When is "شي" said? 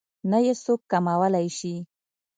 1.57-1.75